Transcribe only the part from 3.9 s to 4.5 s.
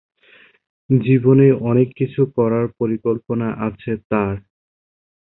তার।